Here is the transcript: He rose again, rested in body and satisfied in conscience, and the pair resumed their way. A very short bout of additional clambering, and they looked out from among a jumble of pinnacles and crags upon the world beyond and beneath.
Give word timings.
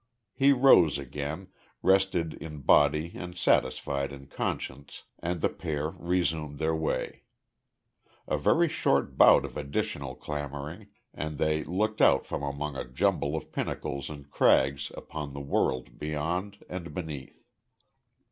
He 0.33 0.51
rose 0.51 0.97
again, 0.97 1.49
rested 1.83 2.33
in 2.33 2.61
body 2.61 3.11
and 3.13 3.37
satisfied 3.37 4.11
in 4.11 4.25
conscience, 4.25 5.03
and 5.19 5.41
the 5.41 5.47
pair 5.49 5.91
resumed 5.91 6.57
their 6.57 6.75
way. 6.75 7.21
A 8.27 8.35
very 8.35 8.67
short 8.67 9.15
bout 9.15 9.45
of 9.45 9.55
additional 9.57 10.15
clambering, 10.15 10.87
and 11.13 11.37
they 11.37 11.63
looked 11.65 12.01
out 12.01 12.25
from 12.25 12.41
among 12.41 12.75
a 12.75 12.87
jumble 12.89 13.35
of 13.35 13.51
pinnacles 13.51 14.09
and 14.09 14.31
crags 14.31 14.91
upon 14.97 15.33
the 15.33 15.39
world 15.39 15.99
beyond 15.99 16.57
and 16.67 16.95
beneath. 16.95 17.45